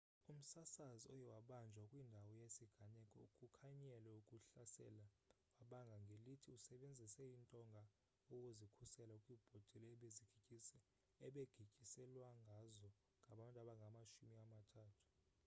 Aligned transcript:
umsasazi 0.33 1.05
oye 1.13 1.27
wabanjwa 1.33 1.81
kwindawo 1.89 2.29
yesiganeko 2.41 3.15
ukukhanyele 3.27 4.11
ukuhlasela 4.19 5.05
wabanga 5.57 5.95
ngelithi 6.03 6.47
usebenzise 6.57 7.23
intonga 7.37 7.81
ukuzikhusela 8.31 9.15
kwibhotile 9.23 9.87
abegityiselwangazo 11.25 12.89
ngabantu 13.25 13.57
abangamashumi 13.63 14.35
amathathu 14.45 15.03